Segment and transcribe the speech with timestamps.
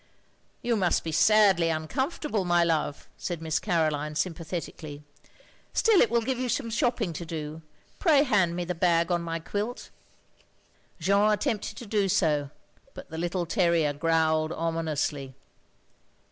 [0.63, 5.03] "You must be sadly uncomfortable, my love,'' said Miss Caroline, sympathetically.
[5.73, 7.61] "Still it will give you some shopping to do.
[7.99, 9.91] Pray hand me the bag on my quilt."
[10.99, 12.49] Jeanne attempted to do so,
[12.95, 15.35] but the little terrier growled ominously.